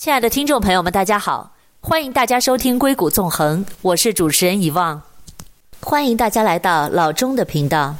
[0.00, 1.52] 亲爱的听众朋友们，大家好，
[1.82, 5.02] 欢迎大家收听《硅谷纵横》，我是主持人遗忘，
[5.82, 7.94] 欢迎大家来到老钟的频道。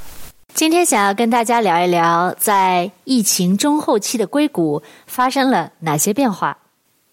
[0.54, 6.56] 今天想要跟大家聊一聊，在疫情中后期的硅谷发生了哪些变化。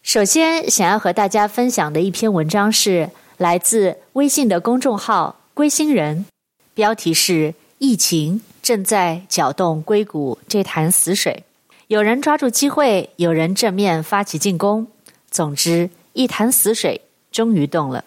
[0.04, 6.26] 首先，想要和大家分享的一篇文章是来自微信的公众号“归心人”，
[6.74, 11.44] 标题是“疫情正在搅动硅谷这潭死水”。
[11.88, 14.88] 有人抓住机会，有人正面发起进攻。
[15.32, 17.00] 总之，一潭死水
[17.32, 18.04] 终于动了。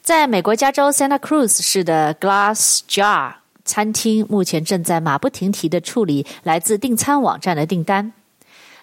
[0.00, 3.34] 在美国加州 Santa Cruz 市的 Glass Jar
[3.66, 8.14] 餐厅，目前正在马不停蹄地处理来自订餐网站的订单。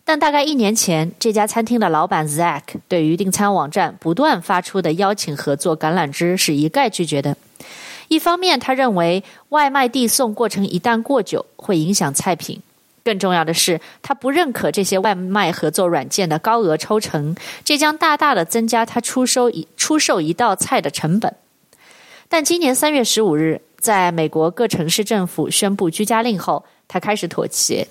[0.05, 7.35] 但大概一年前，这家餐厅的老板 Zach 对于订餐网站不断发出的邀请合作橄榄枝是一概拒绝的。
[8.07, 12.61] 一方面，他认为外卖递送过程一旦过久，会影响菜品。
[13.03, 21.35] 更重要的是，他不认可这些外卖合作软件的高额抽成，这将大大的增加他出售一出售一道菜的成本。
[22.29, 27.87] 但今年三月十五日，在美国各城市政府宣布居家令后，他开始妥协。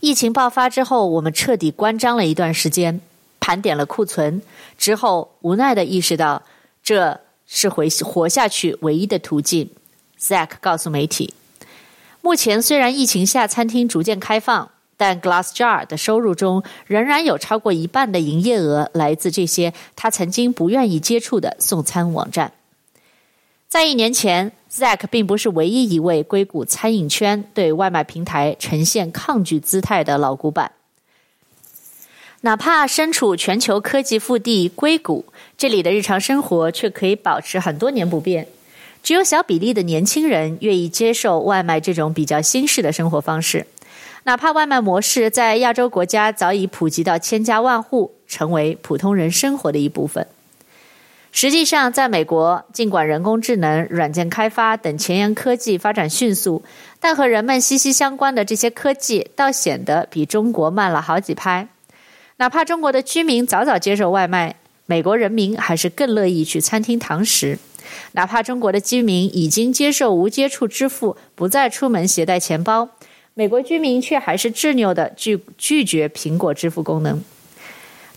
[0.00, 3.00] 疫情爆发之后，我们彻底关张了一段时间，
[3.38, 4.40] 盘点了库存
[4.78, 6.42] 之后，无奈的意识到
[6.82, 9.68] 这是回活下去唯一的途径。
[10.18, 11.34] Zach 告诉媒体。
[12.22, 22.52] 目前虽然疫情下餐厅逐渐开放，但 Glass Jar 的收入中仍然有超过一半的营业额来自这些他曾经不愿意接触的送餐网站。
[23.68, 30.72] 在一年前，Zach 并不是唯一一位硅谷餐饮圈对外卖平台呈现抗拒姿态的老古板。
[32.42, 35.24] 哪怕身处全球科技腹地硅谷，
[35.56, 38.46] 这里的日常生活却可以保持很多年不变。
[39.02, 43.66] 只有小比例的年轻人愿意接受外卖这种比较新式的生活方式，
[44.24, 50.26] 哪怕外卖模式在亚洲国家早已普及到千家万户，成为普通人生活的一部分。
[51.32, 56.62] 实际上，在美国，尽管人工智能、软件开发等前沿科技发展迅速，
[57.00, 61.66] 但和人们息息相关的这些科技倒显得比中国慢了好几拍。
[62.36, 64.56] 哪怕中国的居民早早接受外卖，
[64.86, 67.58] 美国人民还是更乐意去餐厅堂食。
[68.12, 72.88] 哪怕中国的居民已经接受无接触支付，不再出门携带钱包，
[73.34, 77.22] 美国居民却还是执拗地拒拒绝苹果支付功能。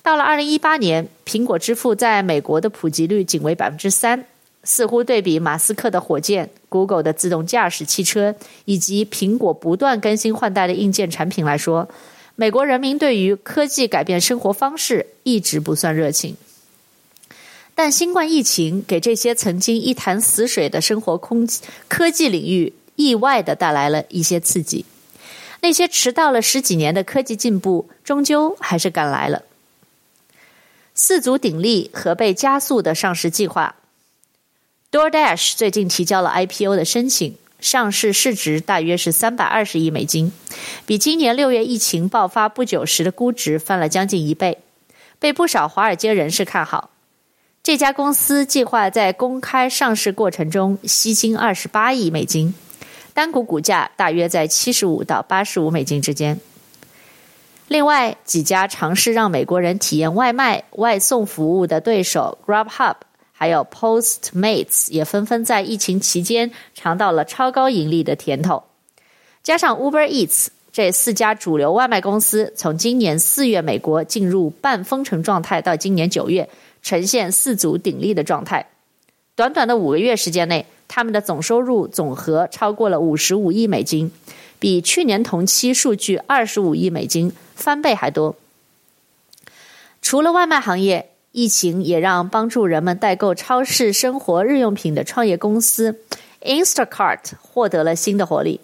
[0.02, 4.26] 到了二零一八年，苹果支付在美国的普及率仅为百分之三，
[4.64, 8.36] 似乎对比马斯克的火箭、Google 的自动驾驶汽车
[8.66, 11.90] 以及苹果不断更新换代的硬件产品来说，
[12.36, 16.36] 美国人民对于科技改变生活方式一直不算热情。
[17.78, 21.46] 但新冠疫情给这些曾经一潭死水的生活空
[21.90, 24.86] 科技领域意外的带来了一些刺激。
[25.62, 29.44] 那些迟到了十几年的科技进步，终究还是赶来了。
[30.94, 33.76] 四足鼎立和被加速的上市计划。
[34.92, 40.32] DoorDash 最近提交了 IPO 的申请，上市市值大约是三百二十亿美金，
[40.86, 44.60] 比今年六月疫情爆发不久时的估值翻了将近一倍，
[45.20, 46.92] 被不少华尔街人士看好。
[47.66, 52.54] 这家公司计划在公开上市过程中吸金二十八亿美金，
[53.12, 56.40] 单股股价大约在七十五到八十五美金之间。
[57.68, 62.98] 另外几家尝试让美国人体验外卖外送服务的对手 Grubhub
[63.32, 68.62] 还有 Postmates 也纷纷在疫情期间尝到了超高盈利的甜头。
[69.42, 76.48] 加上 Uber Eats 这四家主流外卖公司，从今年四月美国进入半封城状态到今年九月。
[76.86, 78.68] 呈现四足鼎立的状态，
[79.36, 84.12] 短短的五个月时间内，他们的总收入总和超过了五十五亿美金，
[84.60, 88.36] 比去年同期数据二十五亿美金翻倍还多。
[90.00, 96.02] 除了外卖行业，疫情也让帮助人们代购超市生活日用品的创业公司
[96.42, 98.62] Instacart 获得了新的活力。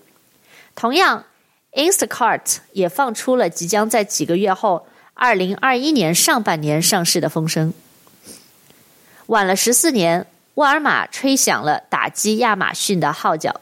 [0.75, 1.25] 同样
[1.74, 4.85] ，Instacart 也放出了即将在几个月后，
[5.15, 7.74] 二零二一年上半年上市的风声。
[9.31, 10.25] 晚了十四年，
[10.56, 13.62] 沃尔玛吹响了打击亚马逊的号角。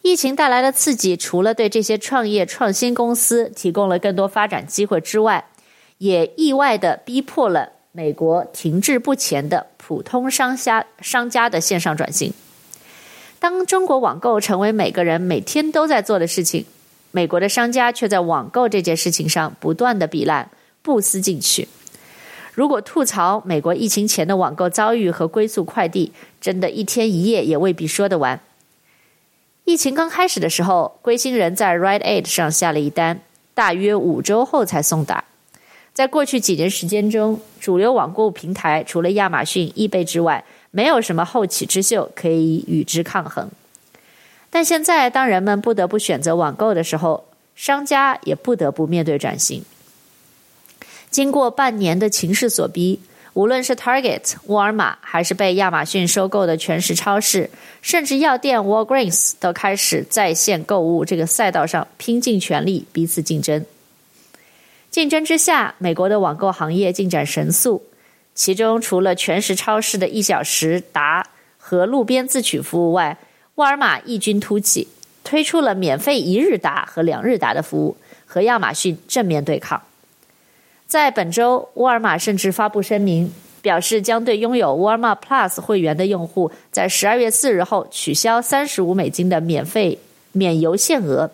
[0.00, 5.44] 疫情带来的刺激，除了对这些创业创新公司提供了更多发展机会之外，
[5.98, 12.32] 也意外地逼迫了美国停滞不前的普通商家商家的线上转型。
[13.38, 16.64] 当中国网购成为每个人每天都在做的事情，
[17.10, 20.48] 美国的商家却在网购这件事情上不断的比烂，
[20.80, 21.68] 不思进取。
[22.54, 28.38] 如果吐槽美国疫情前的网购遭遇和归宿快递，真的一天一夜也未必说得完。
[29.64, 33.20] 疫情刚开始的时候，归心人在 Rite Aid 上下了一单，
[33.54, 35.24] 大约五周后才送达。
[35.94, 43.48] 在过去几年时间中，主流网购平台除了亚马逊、易贝之外，没有什么后起之秀可以与之抗衡。
[44.50, 49.64] 但现在，当人们不得不选择网购的时候，商家也不得不面对转型。
[51.12, 52.98] 经过半年的情势所逼，
[53.34, 57.50] 无论是 Target、沃尔玛，还是被亚马逊收购的全食超市，
[57.82, 63.64] 甚至药店 Walgreens，都开始在线购物这个赛道上拼尽全力，彼此竞争。
[64.90, 67.82] 竞争之下，美国的网购行业进展神速。
[68.34, 71.26] 其中，除了全食超市的一小时达
[71.58, 73.18] 和路边自取服务外，
[73.56, 74.88] 沃尔玛异军突起，
[75.22, 79.82] 推出了免费一日达和两日达的服务，和亚马逊正面对抗。
[80.92, 89.98] 在本周，沃尔玛甚至发布声明，表示将对拥有沃尔玛 Plus 会员的用户，在十二月四日后取消三十五美金的免费
[90.32, 91.30] 免邮限额。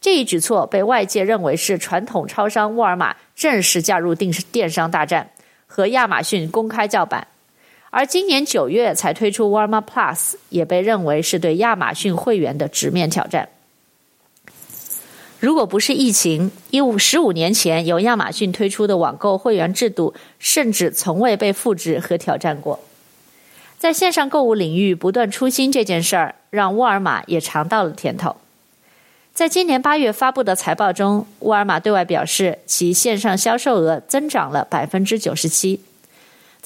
[0.00, 5.30] 这一举措被外界认为是传统超商沃尔玛正式加入电电商大战，
[5.68, 7.24] 和亚马逊公开叫板。
[7.90, 13.48] 而今年九月才推出沃尔玛 Plus，也被认为是对亚马逊会员的直面挑战。
[15.40, 22.80] 如果不是疫情，一五十五年前由亚马逊推出的网购会员制度，甚至从未被复制和挑战过。
[23.78, 28.34] 在线上购物领域不断出新这件事儿，让沃尔玛也尝到了甜头。
[29.32, 35.80] 在今年八月发布的财报中，沃尔玛对外表示，其线上销售额增长了百分之九十七。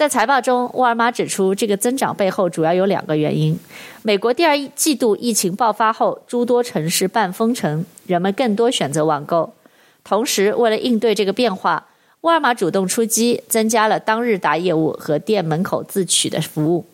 [0.03, 3.57] 在财报中，沃尔玛指出，这个增长背后主要有两个原因：
[4.03, 9.55] 美国第二季度疫情爆发后，诸多城市半封城，人们更多选择网购；
[10.03, 11.87] 同时，为了应对这个变化，
[12.23, 16.85] 沃尔玛主动出击，增加了当日达业务和店门口自取的服务。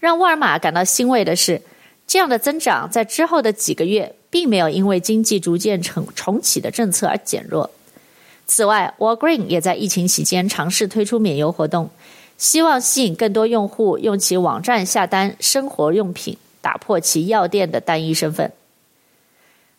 [0.00, 1.62] 让沃尔玛感到欣慰的是，
[2.08, 7.70] 这样的增长在之后的几个月，并没有因为经济逐渐重重启的政策而减弱。
[8.46, 11.90] 此外 w a l g r e e n 也在疫情期间尝试推出免邮活动，
[12.36, 18.52] 希望吸引更多用户用其网站下单生活用品，打破其药店的单一身份。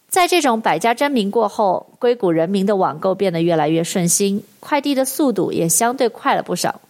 [0.09, 6.81] 在这种百家争鸣过后，硅谷人民的网购变得越来越顺心，快递的速度也相对快了不少。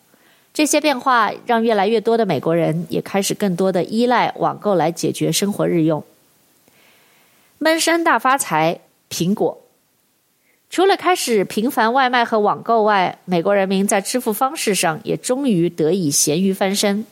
[0.53, 6.03] 这些变化让越来越多的美国人也开始更多的依赖网购来解决生活日用。
[7.57, 9.62] 闷声大发财，苹果
[10.73, 17.05] 除了开始频繁外卖和网购外，美国人民在支付方式上也终于得以咸鱼翻身。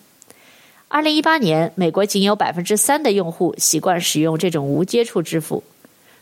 [0.88, 5.64] 二零一八年，美国仅有百分之三的用户习惯使用这种无接触支付。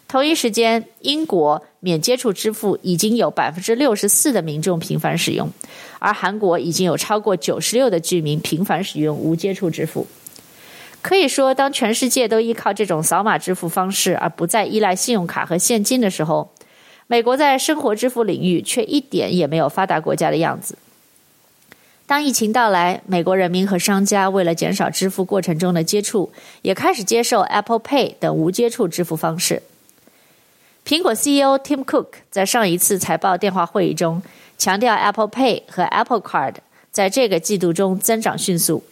[0.05, 5.49] 同一时间，英国免接触支付已经有百分之六十四的民众频繁使用，
[5.99, 10.05] 而韩国已经有超过九十六的居民频繁使用无接触支付。
[11.01, 16.51] 可以说，当全世界都依靠这种扫码支付方式，而不再依赖信用卡和现金的时候，
[17.11, 20.77] 美国在生活支付领域却一点也没有发达国家的样子。
[22.05, 29.63] 当疫情到来，美国人民和商家为了减少支付过程中的接触，也开始接受 Apple Pay 等无接触支付方式。
[30.85, 34.21] 苹果 CEO Tim Cook 在上一次财报电话会议中
[34.59, 36.57] 强调，Apple Pay 和 Apple Card
[36.91, 38.83] 在这个季度中增长迅速。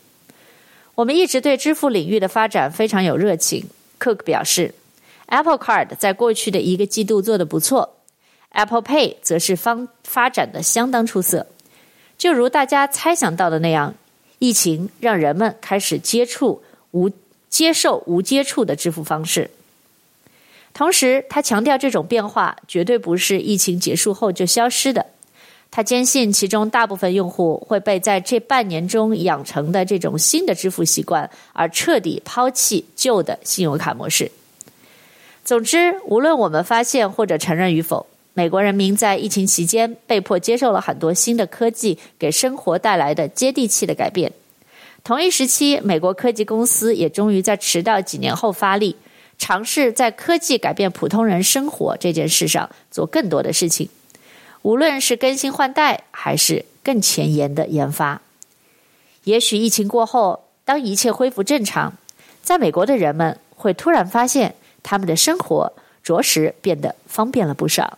[0.95, 3.67] 我们一直对支付领域的发展非常有热情
[3.99, 4.73] ，Cook 表示
[5.27, 7.96] ，Apple Card 在过去的一个季度做得不错
[8.51, 11.47] ，Apple Pay 则是方发展的相当出色。
[12.17, 13.93] 就如大家猜想到的那样，
[14.39, 17.11] 疫情让人们开始接触无
[17.49, 19.49] 接受无接触的支付方式。
[20.73, 25.05] 同时，他强调这种变化绝对不是疫情结束后就消失的。
[25.69, 34.31] 他坚信，其中大部分用户会被在这半年中养成的这种新的支付习惯而彻底抛弃旧的信用卡模式。
[35.43, 44.31] 总之，无论我们发现或者承认与否，美国人民在疫情期间被迫接受了很多新的科技给生活带来的接地气的改变。
[45.03, 48.95] 同一时期，美国科技公司也终于在迟到几年后发力，
[49.39, 53.89] 尝试在科技改变普通人生活这件事上做更多的事情。
[54.61, 58.21] 无论是更新换代，还是更前沿的研发，
[59.23, 61.91] 也许疫情过后，当一切恢复正常，
[62.43, 64.53] 在美国的人们会突然发现，
[64.83, 67.97] 他们的生活着实变得方便了不少。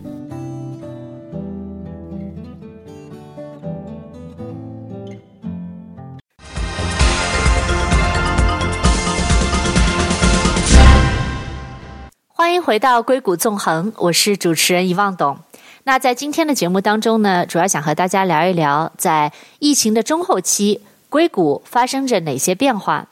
[12.71, 15.37] 回到硅谷纵横，我是主持人遗忘董。
[15.83, 23.09] 那在今天的节目当中呢，主要想和大家聊一聊，在疫情的中后期，硅谷发生着哪些变化。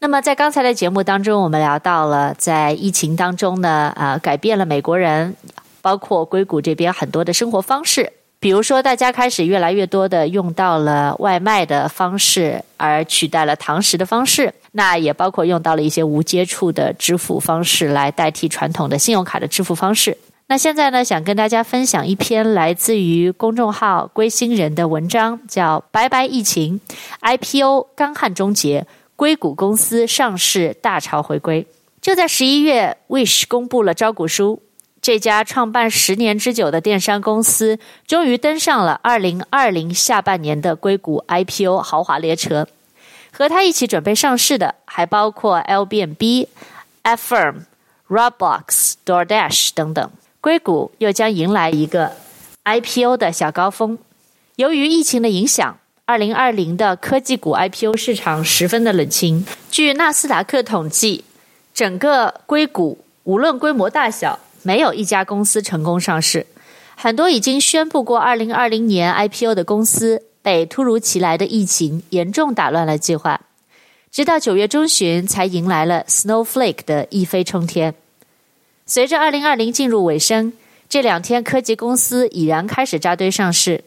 [0.00, 5.36] 那么在刚才的节目当中，我们聊到了在疫情当中呢，呃，改变了美国人，
[5.80, 8.12] 包括硅谷这边很多的生活方式。
[8.40, 14.52] 比如说，大家开始越来越多的用到了外卖的方式，而取代了堂食的方式。
[14.78, 20.16] 那也包括用到了一些无接触的支付方式来代替传统的信用卡的支付方式。
[20.46, 26.80] 那现在呢，想跟大家分享一篇来自于公众号“归心人”的文章，叫《拜拜疫情
[27.20, 31.64] ，IPO 干旱终结，硅谷公司上市大潮回归》。
[32.00, 34.62] 就在十一月，Wish 公布了招股书。
[35.02, 42.68] 这家创办十年之久的电商公司，终于登上了二零二零下半年的硅谷 IPO 豪华列车。
[43.38, 46.48] 和他一起准备上市的，还包括 Airbnb、
[47.04, 47.58] Affirm、
[48.08, 50.10] Roblox、DoorDash 等等。
[50.40, 52.10] 硅谷又将迎来一个
[52.64, 53.96] IPO 的小高峰。
[54.56, 59.46] 由于疫情的影响，二零二零的科技股 IPO 市场十分的冷清。
[59.70, 61.22] 据纳斯达克统计，
[61.72, 66.44] 整个硅谷无论规模大小，没有一家公司成功上市，
[66.96, 73.42] 很多已经宣布过二零二零年 IPO 的公司被突如其来的疫情严重打乱了计划，
[74.10, 77.94] 直到九月中旬才迎来了 Snowflake 的一飞冲天。
[78.86, 80.54] 随着二零二零进入尾声，
[80.88, 83.84] 这两天科技公司已然开始扎堆上市。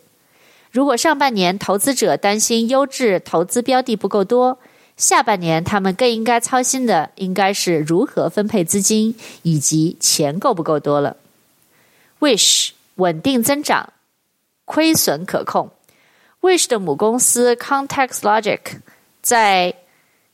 [0.69, 4.59] 如果上半年投资者担心优质投资标的不够多，
[4.97, 11.17] 下半年，他们更应该操心的应该是如何分配资金以及钱够不够多了。
[12.19, 13.93] Wish 稳定增长，
[14.65, 15.71] 亏损可控。
[16.41, 18.59] Wish 的母公司 ContextLogic
[19.21, 19.75] 在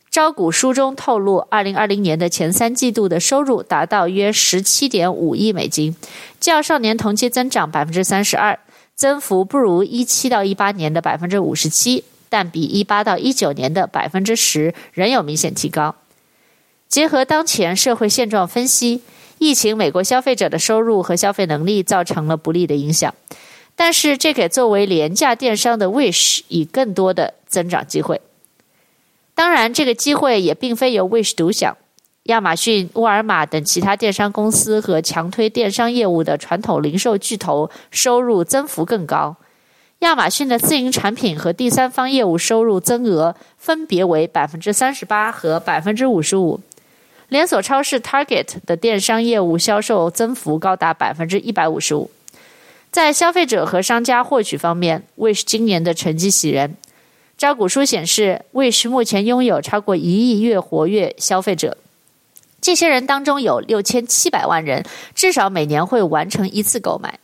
[0.10, 5.96] 招股书中透露，二零二零年的前三季度的收入达到约十七点五亿美金，
[6.40, 8.58] 较上年同期增长百分之三十二，
[8.96, 12.06] 增幅不如一七到一八年的百分之五十七。
[12.30, 15.96] 但比一八到一九年的百分之十仍有明显提高。
[16.90, 19.02] 结合当前社会现状分析，
[19.38, 23.14] 疫情美国消费者的收入和消费能力造成了不利的影响，
[23.80, 28.20] 但是这给作为廉价电商的 Wish 以更多的增长机会。
[29.36, 31.78] 当然，这个机会也并非由 Wish 独享，
[32.24, 39.36] 亚马逊、沃尔玛等其他电商公司和强推电商业务的传统零售巨头收入增幅更高。
[40.00, 46.60] 亚马逊的自营产品和第三方业务收入增额分别为百分之三十八和百分之五十五，
[47.30, 52.10] 连锁超市 Target 的电商业务销售增幅高达百分之一百五十五。
[52.98, 56.78] 在消费者和商家获取方面，Wish 今年的成绩喜人。
[57.38, 61.78] 招股书显示，Wish 目前拥有超过一亿月活跃消费者，
[62.60, 67.20] 这些人当中有六千七百万人至少每年会完成一次购买。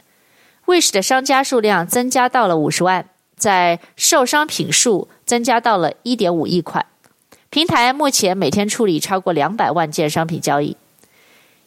[0.67, 6.85] Wish 的商家数量增加到了五十万，在售商品数增加到了一点五亿款。
[7.49, 10.77] 平台目前每天处理超过两百万件商品交易。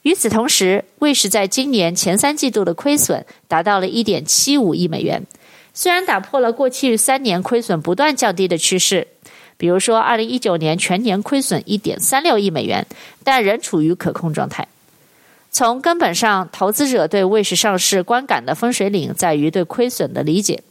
[0.07, 5.27] 与此同时，Wish 在今年前三季度的亏损达到了一点七五亿美元，
[5.75, 9.09] 虽然打破了过去三年亏损不断降低的趋势，
[9.57, 12.87] 比如说二零一九年全年亏损一点三六亿美元，
[13.25, 14.69] 但仍处于可控状态。
[15.51, 20.63] 从根本上，投资者对卫士上市观感的分水岭在于对亏损的理解。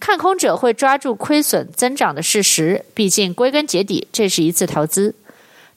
[0.00, 5.14] 看空者会抓住亏损增长的事实，毕竟归根结底这是一次投资。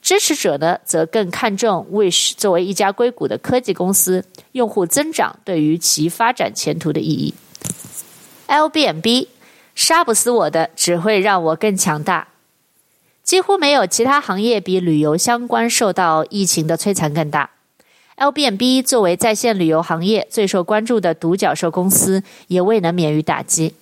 [0.00, 7.34] 支持者呢，则更看重 Wish 作为一家硅谷的科技公司，用户增长对于其发展前途的意义。
[8.46, 9.26] LBNB
[9.74, 12.28] 杀不死我的，只会让我更强大。
[13.22, 17.50] 几乎没有其他行业比旅游相关受到疫情的摧残更大。
[18.16, 23.74] LBNB 作为在线旅游行业最受关注的独角兽公司，也未能免于打击。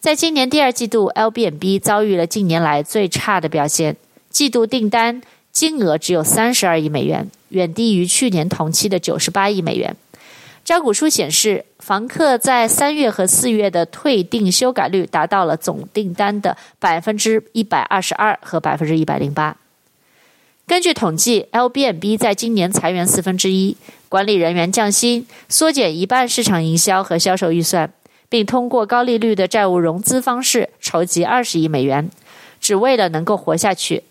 [0.00, 3.96] 在今年第二季度，LBNB 遭遇了近年来最差的表现，
[4.36, 9.96] 季度订单金额只有三十二亿美元，远低于去年同期的九十八亿美元。
[10.62, 19.56] 招股书显示，房客在三月和四月的退订修改率达到了总订单的百分之一百二十二和百分之一百零八。
[20.66, 23.74] 根据统计，LBNB 在今年裁员四分之一，
[24.10, 27.90] 管理人员降薪，缩减一半市场营销和销售预算，
[28.28, 32.10] 并通过高利率的债务融资方式筹集二十亿美元，
[32.60, 34.02] 只为了能够活下去。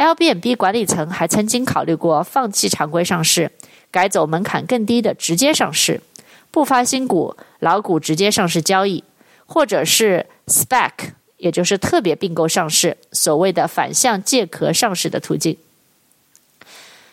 [0.00, 3.52] LBNB 管理层还曾经考虑过放弃常规上市，
[3.90, 6.00] 改走门槛更低的直接上市，
[6.50, 9.04] 不发新股，老股直接上市交易，
[9.44, 10.90] 或者是 SPAC，
[11.36, 15.58] 也就是特别并购上市，所谓的反向借壳上市的途径。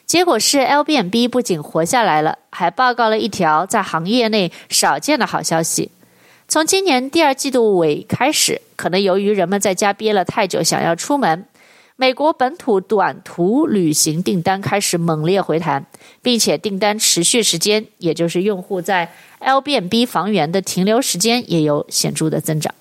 [0.06, 5.92] 结果是，LBNB 不仅活下来了，还报告了一条在行业内少见的好消息。
[6.48, 11.44] 从今年第二季度尾开始，可能由于人们在家憋了太久，想要出门，
[12.00, 15.84] 美国本土短途旅行订单开始猛烈回弹，
[16.22, 22.72] 并且订单持续时间，也就是用户在 Airbnb 房源的停留时间，也有显著的增长。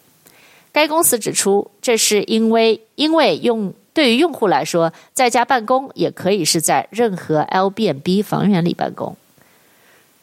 [0.70, 9.16] 该公司指出，这是因为因为用对于用户来说，在家办公也可以是在任何 Airbnb 房源里办公。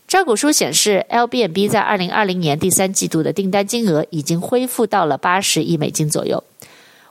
[0.08, 6.44] 招股书显示，Airbnb 在二零二零年第三季度的订单金额已经恢复到了八十亿美金左右，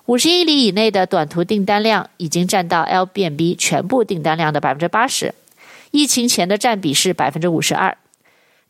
[0.07, 5.33] 五十英里以内的短途订单量已经占到 L B n B 全部订单量的百分之八十，
[5.93, 7.97] 疫情前的占比是百分之五十二。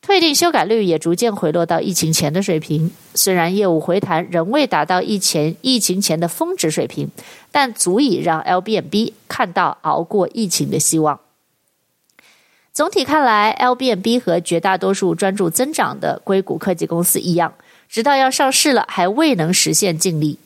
[0.03, 7.09] 退订修改率也逐渐回落到疫情前的水平，虽然业务回弹仍未达到疫情疫情前的峰值水平，
[7.51, 11.19] 但足以让 L B n B 看到熬过疫情的希望。
[12.75, 17.55] 总体看来，L B n B 和绝大多数专注增长的硅谷科技公司一样，
[17.89, 20.39] 直到要上市了还未能实现净利。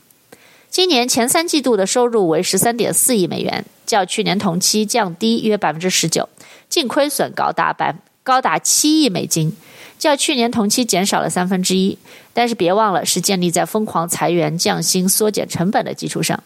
[0.77, 6.29] 今年前三季度的收入为十三点四亿美元，较去年同期降低约百分之十九，
[6.69, 7.97] 净亏损高达百。
[8.23, 9.57] 高达七亿美金，
[9.99, 11.97] 较去年同期减少了三分之一。
[12.35, 16.45] 但是别忘了，是建立在疯狂裁员、降薪、缩减成本的基础上，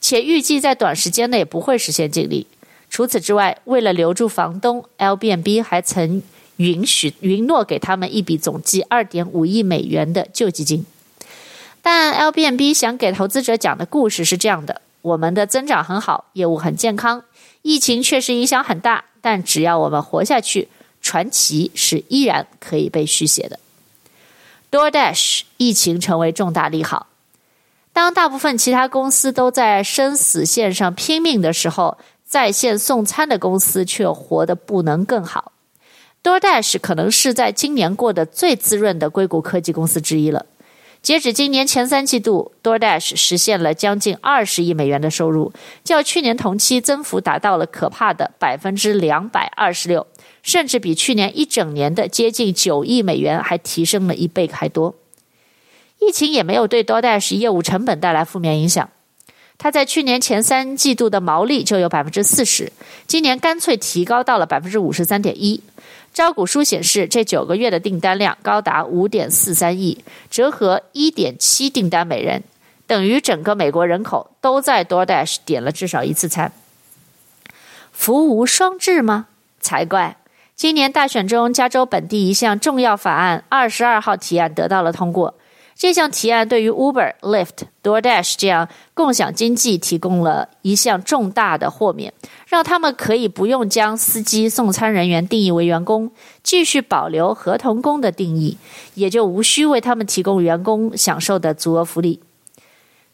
[0.00, 2.46] 且预计在短时间内不会实现净利。
[2.88, 6.22] 除此之外，为了留住房东，Airbnb 还曾
[6.58, 10.86] 允许允诺给他们一笔总计二点五亿美元的救济金。
[11.88, 17.22] 但 Airbnb 想给投资者讲的故事是这样的：我们的增长很好，业务很健康，
[17.62, 20.66] 疫情确实影响很大，但只要我们活下去。
[21.00, 23.60] 传奇是依然可以被续写的。
[24.72, 27.06] DoorDash 疫情成为重大利好。
[27.92, 35.52] 当大部分其他公司都在生死线上拼命的时候，在线送餐的公司却活得不能更好。
[36.24, 40.46] DoorDash 可能是在今年过得最滋润的硅谷科技公司之一了。
[41.06, 45.52] 截止今年前三季度，DoorDash 实现了将近二十亿美元的收入，
[45.84, 50.04] 较去年同期增幅达到了可怕的百分之两百二十六。
[50.42, 54.96] 甚至比去年一整年的接近九亿美元还提升了一倍还多。
[56.00, 58.90] 疫情也没有对 DoorDash 业务成本带来负面影响。
[59.58, 62.72] 它在去年前三季度的毛利就有百分之四十，
[63.06, 65.62] 今年干脆提高到了百分之五十三点一。
[66.16, 72.42] 招股书显示，这九个月的订单量高达五点四三亿，折合一点七订单每人，
[72.86, 76.50] 等于整个美国人口都在 DoorDash 点了至少一次餐。
[77.92, 79.26] 福无双至吗？
[79.60, 80.16] 才怪！
[80.54, 85.34] 今年大选中，加州本地一项重要法案“二十二号提案”得到了通过。
[85.78, 92.14] 这项提案对于 Uber、Lyft、DoorDash 这样共享经济提供了一项重大的豁免，
[92.46, 96.10] 让他们可以不用将司机、送餐人员定义为员工，
[96.42, 98.56] 继续保留合同工的定义，
[98.94, 102.20] 也就无需为他们提供员工享受的足额福利。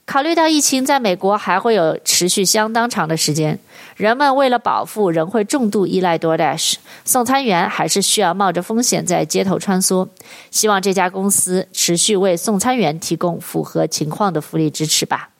[0.05, 3.59] 考虑到疫情在美国还会有持续相当长的时间，
[3.97, 10.07] 人们为了饱腹仍会重度依赖 DoorDash，送餐员还是需要冒着风险在街头穿梭。
[10.51, 15.31] 希望这家公司持续为送餐员提供符合情况的福利支持吧。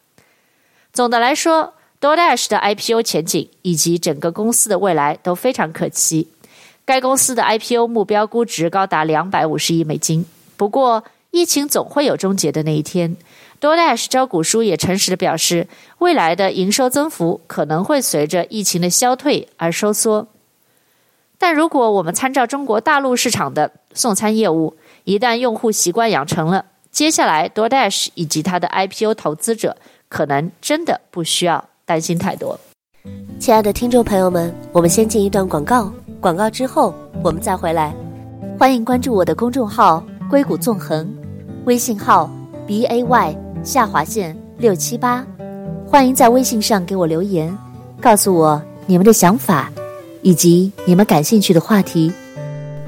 [0.93, 6.29] 总的来说，DoorDash 的 IPO 前景以及整个公司的未来都非常可期。
[6.85, 10.25] 该公司的 IPO 目标估值高达两百五十亿美金。
[10.57, 13.17] 不过，疫情总会有终结的那一天。
[13.63, 20.27] DoorDash 招股书也诚实地表示，未来的营收增幅可能会随着疫情的消退而收缩。
[21.39, 29.77] 但如果我们参照中国大陆市场的送餐业务，一旦用户习惯养成了，接下来 DoorDash 以及它的 IPO 投资者
[30.09, 32.59] 可能真的不需要担心太多。
[33.39, 37.95] 亲爱的听众朋友们，我们先进一段广告，广告之后我们再回来。
[38.59, 41.09] 欢迎关注我的公众号“硅谷纵横”，
[41.65, 42.29] 微信号
[42.67, 43.37] b a y。
[43.65, 45.25] 下划线六七八，
[45.87, 47.57] 欢迎在微信上给我留言，
[48.01, 49.71] 告诉我你们的想法，
[50.21, 52.13] 以及你们感兴趣的话题。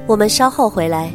[0.05, 1.09] 我们稍后回来。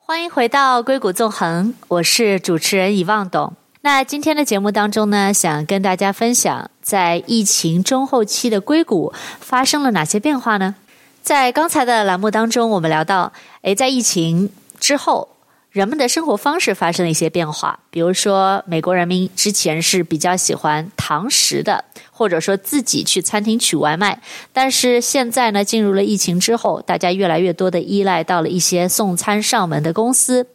[0.00, 3.52] 欢迎回到硅谷纵横，我是主持人遗忘董。
[3.80, 10.74] 那今天的节目当中呢，想跟大家分享，在疫情中后期的硅谷发生了哪些变化呢？
[11.22, 14.48] 在刚才的栏目当中，我们聊到，诶，在疫情
[14.80, 15.28] 之后，
[15.70, 17.78] 人们的生活方式发生了一些变化。
[17.90, 24.22] 比如说，美国人民之前是比较喜欢堂食的，或者说自己去餐厅取外卖。
[24.54, 30.46] 但是现在呢，进入了疫情之后，大家越来越多的依赖到了一些送餐上门的公司。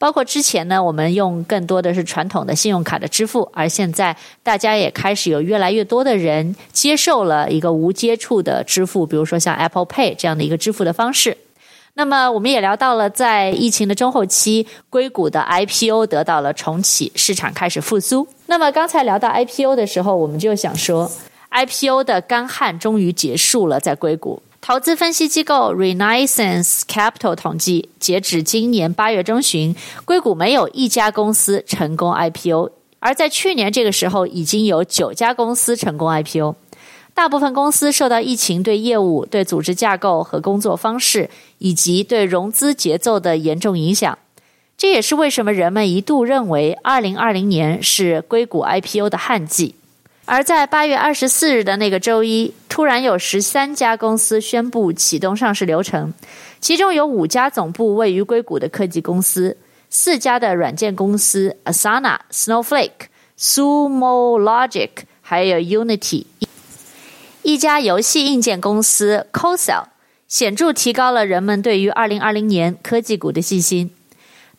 [0.00, 11.36] 包括之前呢，我们用更多的是传统的信用卡的支付，而现在大家也开始有越来越多的人接受了一个无接触的支付，比如说像 Apple Pay 这样的一个支付的方式。
[11.92, 18.26] 那么，我们也聊到了在疫情的中后期，硅谷的 IPO 得到了重启，市场开始复苏。
[18.46, 21.10] 那么，刚才聊到 IPO 的时候，我们就想说
[21.50, 24.40] ，IPO 的干旱终于结束了，在硅谷。
[24.62, 36.54] 投资分析机构 Renaissance Capital 统计，截止今年八月中旬，硅谷没有一家公司成功 IPO，而在去年这个时候，已经有九家公司成功 IPO。
[37.14, 44.16] 大部分公司受到疫情对业务、对组织架构和工作方式，以及对融资节奏的严重影响。
[44.76, 49.74] 这也是为什么人们一度认为二零二零年是硅谷 IPO 的旱季。
[50.26, 56.14] 而在八月二十四日的那个周一，突然有十三家公司宣布启动上市流程，
[56.60, 59.58] 其中有五家总部位于硅谷的科技公司，
[59.90, 64.88] 四家的软件公司 Asana、Snowflake、Sumo Logic，
[65.20, 66.24] 还有 Unity，
[67.42, 69.88] 一家游戏硬件公司 c o s e l
[70.28, 73.90] 显著提高了人们对于二零二零年科技股的信心，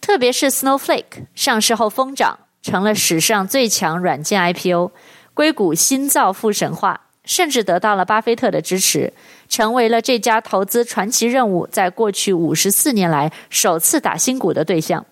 [0.02, 4.92] 特别是 Snowflake 上市后疯涨，成了史上最强软件 IPO。
[5.34, 9.14] 硅谷新造富神话，甚至得到了巴菲特的支持，
[9.48, 15.06] 成为了这家投资传奇任务在过去五十四年来首次打新股的对象。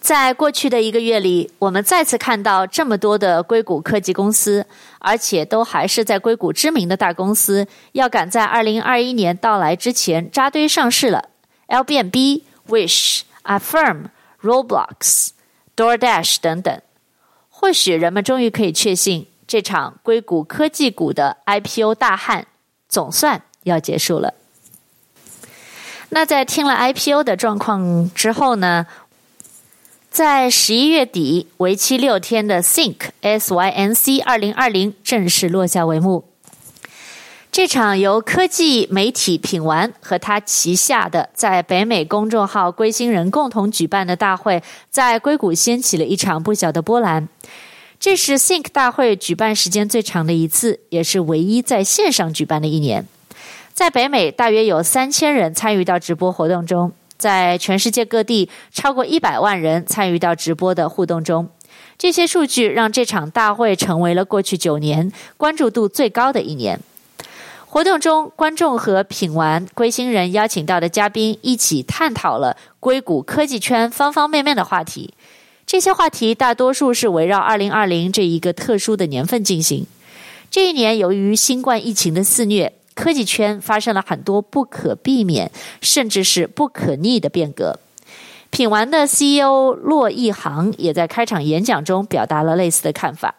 [0.00, 4.64] 在过去的一个月里，我们再次看到这么多的硅谷科技公司，
[5.00, 11.30] 而且都还是在硅谷知名的大公司，要赶在二零二一年到来之前扎堆上市了。
[11.66, 14.04] ：L B N B、Wish、Affirm、
[14.40, 15.30] Roblox、
[15.76, 16.80] DoorDash 等等。
[17.48, 22.46] 或许人们终于可以确信，这场硅谷科技股的 IPO 大旱
[22.86, 24.34] 总算要结束了。
[26.10, 28.86] 那在听了 IPO 的状况之后呢，
[30.10, 36.24] 在十一月底，为期六天的 Sync SYNC 二零二零正式落下帷幕。
[37.50, 47.26] 这场由科技媒体品玩和他旗下的在北美公众号龟星人共同举办的大会，在硅谷掀起了一场不小的波澜。
[48.00, 53.06] 这是 Think 大会举办时间最长的一次，也是唯一在线上举办的一年。
[53.74, 61.48] 在北美，大约有三千人参与到直播活动中；在全世界各地，超过一百万人参与到直播的互动中。
[61.96, 66.78] 这些数据让这场大会成为了过去九年关注度最高的一年。
[67.66, 75.12] 活动中，观众和品玩归星人邀请到的嘉宾一起探讨了硅谷科技圈方方面面的话题。
[75.68, 79.86] 这些话题大多数是围绕2020这一个特殊的年份进行。
[80.50, 85.52] 这一年，由于新冠疫情的肆虐，科技圈发生了很多不可避免，
[85.82, 87.78] 甚至是不可逆的变革。
[88.48, 93.34] 品玩的 CEO 骆奕航也在开场演讲中表达了类似的看法。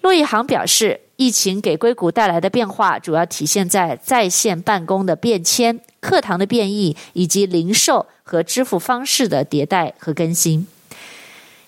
[0.00, 10.66] 骆奕航表示，疫情给硅谷带来的变化主要体现在在线办公的变迁、课堂的变异以及零售和支付方式的迭代和更新。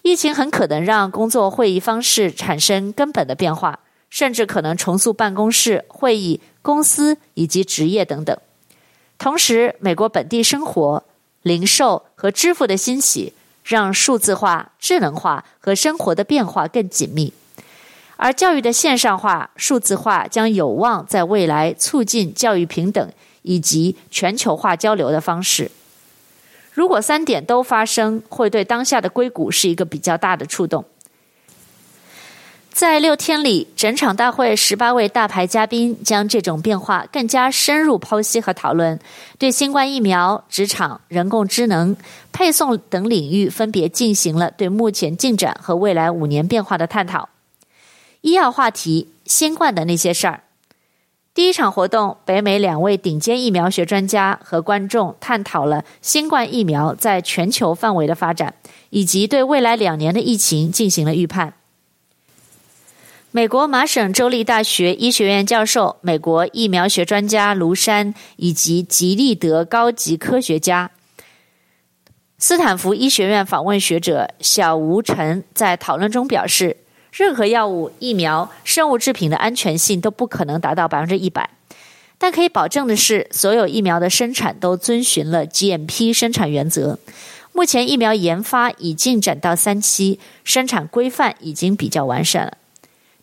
[0.03, 3.79] 疫情很可能让工作会议方式产生根本的变化，
[4.11, 8.37] 甚至可能重塑办公室、会议、公司以及职业等等。
[9.17, 11.05] 同时，美国本地生活、
[11.43, 17.33] 零售和支付的兴起，让数字化、智能化和生活的变化更紧密。
[18.17, 23.13] 而教育的线上化、数字化将有望在未来促进教育平等
[23.43, 25.71] 以及全球化交流的方式。
[26.73, 30.85] 如果三点都发生，会对当下的硅谷是一个比较大的触动。
[32.71, 38.99] 在六天里，整场大会十八位大牌嘉宾将这种变化更加深入剖析和讨论，
[39.39, 41.95] 对新冠疫苗、职场、人工智能、
[42.33, 47.29] 配送等领域分别进行了对目前进展和未来五年变化的探讨。
[48.23, 50.43] 医药话题：新冠的那些事儿。
[51.35, 58.55] 第一场活动，北美两位顶尖疫苗学专家和观众探讨了新冠疫苗在全球范围的发展，
[58.91, 61.55] 以及对未来两年的疫情进行了预判。
[63.31, 70.91] 美国麻省州立大学医学院教授、美国疫苗学专家卢山以及吉利德高级科学家、
[72.37, 76.82] 斯坦福医学院访问学者小吴晨在讨论中表示。
[77.13, 81.51] 任何药物、疫苗、生物制品的安全性都不可能达到百分之一百，
[82.17, 86.99] 但可以保证的是，所有疫苗的生产都遵循了 GMP 生产原则。
[87.53, 92.57] 目前疫苗研发已进展到三期，生产规范已经比较完善了。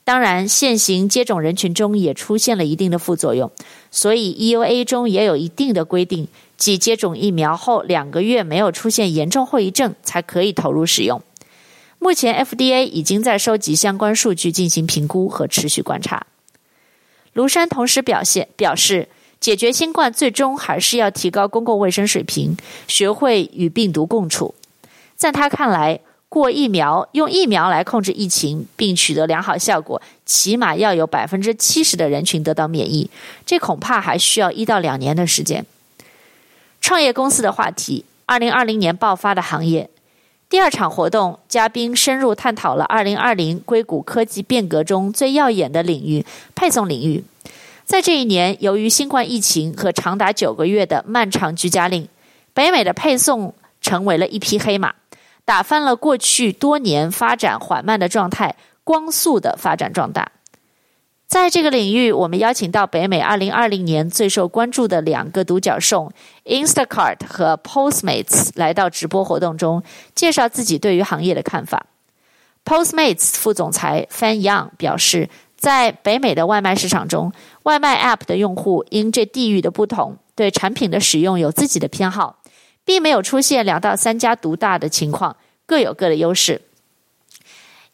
[0.04, 3.52] 当然，现行接种人群中也出现了一定的副作用，
[3.90, 11.20] 所以 EUA 中也有一定的规定，即接种疫苗后两个月没有出现严重后遗症才可以投入使用。
[12.00, 16.26] 目前 FDA 已经在收集相关数据进行评估和持续观察。
[17.34, 19.10] 卢山同时表现表示，
[19.40, 22.58] 解决新冠最终还是要提高公共卫生水平，
[22.88, 24.56] 学会与病毒共处。
[25.16, 33.10] 在他看来，过疫苗用疫苗来控制疫情并取得良好效果，起码要有百分之七十的人群得到免疫，
[33.46, 35.66] 这恐怕还需要一到两年的时间。
[36.80, 39.90] 创业公司的话题，二零二零年爆发的行业。
[40.50, 47.24] 第二场活动，嘉宾深入探讨了二零二零硅谷科技变革中最耀眼的领域——配送领域。
[47.86, 52.08] 在这一年，由于新冠疫情和长达九个月的漫长居家令，
[52.52, 54.96] 北美的配送成为了一匹黑马，
[55.46, 60.32] 打翻了过去多年发展缓慢的状态，光速的发展壮大。
[61.30, 66.12] 在这个领域，我们邀请到北美二零二零年最受关注的两个独角兽
[66.46, 69.84] Instacart 和 Postmates 来到直播活动中，
[70.16, 71.86] 介绍自己对于行业的看法。
[72.66, 82.40] Postmates 副总裁 Fan Young 表示，在北美的外卖市场中，外卖 App 的用户因这地域的不同，对产品的使用有自己的偏好，
[82.84, 85.38] 并没有出现两到三家独大的情况，
[85.68, 86.64] 各有各的优势。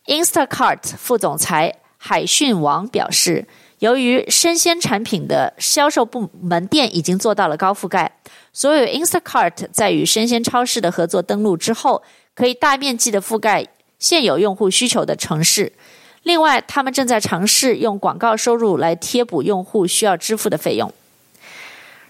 [0.05, 1.79] Instacart 副总裁。
[2.07, 3.47] 海迅王表示，
[3.79, 8.19] 由于生鲜产品的销售部门店已经做到了高覆盖，
[8.53, 12.03] 所有 Instacart 在与生鲜超市的合作登陆之后，
[12.35, 13.65] 可以大面积的覆盖
[13.97, 15.73] 现有用户需求的城市。
[16.21, 20.93] 另外，他们正在尝试用广告收入来贴补用户需要支付的费用。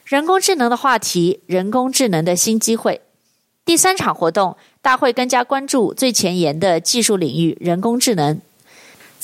[0.03, 2.99] 人工智能的话题，人工智能的新机会。
[3.63, 8.41] 第三场活动，大会更加关注最前沿的技术领域——人工智能。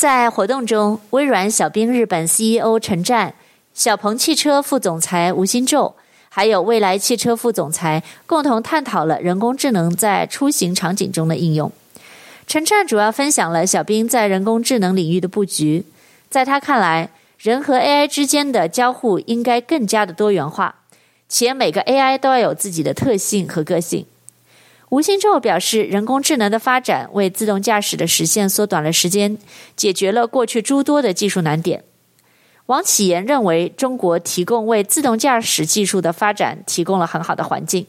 [0.01, 3.35] 在活动中，微软小冰日本 CEO 陈湛、
[3.75, 5.93] 小鹏汽车副总裁吴新宙，
[6.27, 11.71] 还有蔚来汽车副总裁共同探讨了人工智能在出行场景中的应用。
[12.47, 15.85] 陈湛主要分享了小冰在人工智能领域的布局。
[16.31, 20.73] 在他看来，人和 AI 之间的交互应该更加的多元化，
[21.29, 24.07] 且每个 AI 都要有自己的特性和个性。
[24.91, 29.37] 吴新宙表示，人工智能的发展为自动驾驶的实现缩短了时间，
[29.73, 31.85] 解决了过去诸多的技术难点。
[32.65, 37.87] 王启言认为，中国提供为自动驾驶技术的发展提供了很好的环境，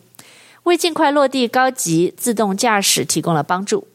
[0.62, 3.88] 为尽快落地高级自动驾驶提供了帮助。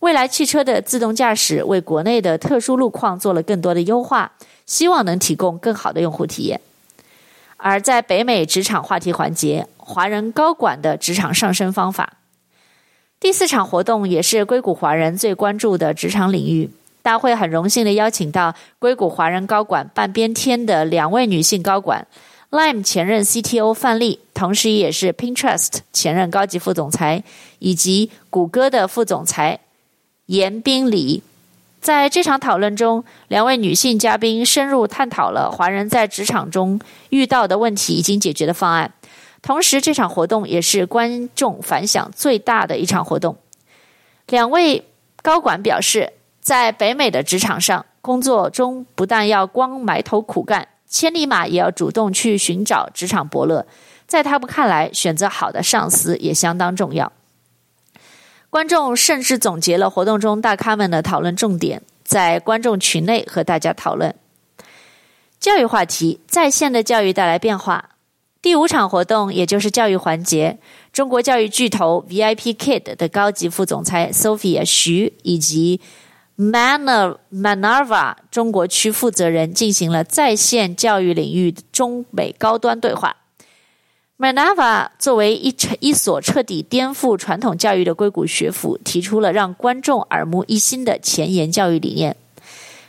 [0.00, 4.32] 未来汽车的自动驾驶为国内的特殊路况做了更多的优化，
[4.66, 6.60] 希望能提供更好的用户体验。
[7.56, 12.14] 而在北美职场话题环节，华人高管的职场上升方法。
[13.20, 16.70] 第四场活动也是硅谷华人最关注的职场领域。
[17.02, 22.06] 大会很荣幸地邀请到硅谷华人高管半边天的两位女性高管
[22.50, 27.24] ：Lime 前任 CTO 范丽，同时也是 Pinterest 前任高级副总裁，
[27.58, 29.58] 以及谷歌的副总裁
[30.26, 31.22] 严冰礼。
[31.80, 36.78] 在这场讨论中，两位女性嘉宾深入探讨了华人在职场中
[37.10, 38.92] 遇到的问题以及解决的方案。
[39.40, 43.36] 同时，这场活动也是观众反响最大的一场活动。
[44.26, 44.84] 两位
[45.22, 53.66] 高管表示，在北美的职场上，工作中不但要光埋头苦干，千里马也要主动去寻找职场伯乐。
[54.06, 57.12] 在他们看来，选择好的上司也相当重要。
[58.50, 64.14] 观众甚至总结了活动中大咖们的讨论重点，在观众群内和大家讨论
[65.38, 67.90] 教育话题，在线的教育带来变化。
[68.40, 70.58] 第五场活动，也就是教育环节，
[70.92, 75.80] 中国教育巨头 VIPKid 的高级副总裁 Sophia 徐以及
[76.36, 83.16] Manner Manava 中国区负责人进行了在线教育领域中美高端对话。
[84.18, 92.16] Manava 作为一一所彻底颠覆传统教育的硅谷学府，提出了让观众耳目一新的前沿教育理念。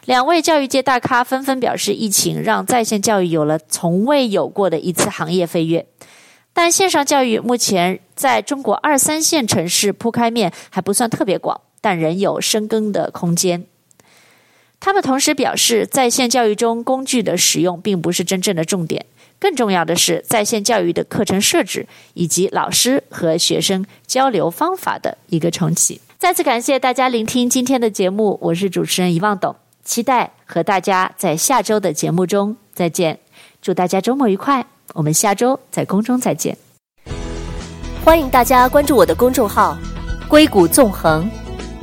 [0.09, 5.85] 两位教育界大咖纷纷表示，疫情让在线教育有了从未有过的一次行业飞跃。
[6.51, 13.67] 但线上教育目前在中国二三线城市铺开面还不算特别广，但仍有深耕的空间。
[14.79, 19.05] 他们同时表示，在线教育中工具的使用并不是真正的重点，
[19.37, 26.01] 更重要的是在线教育的课程设置以及老师和学生交流方法的一个重启。
[26.17, 29.55] 再次感谢大家聆听今天的节目，我是主持人遗忘董。
[29.83, 33.19] 期待和大家在下周的节目中再见。
[33.61, 36.57] 祝大家周末愉快，我们下周在空中再见。
[38.05, 39.77] 欢迎大家关注我的公众号
[40.29, 41.29] “硅谷纵横”，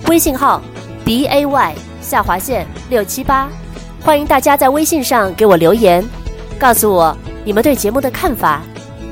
[0.08, 0.62] 微信号
[1.04, 3.48] b a y 下划线六七八。
[4.02, 6.04] 欢迎大家在微信上给我留言，
[6.58, 8.62] 告诉我你们对节目的看法，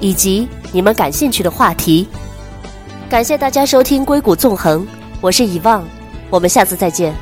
[0.00, 2.08] 以及你们感兴趣的话题。
[3.10, 4.82] 感谢大家收听《硅谷纵横》，
[5.20, 5.84] 我是以望，
[6.30, 7.14] 我们下次再见。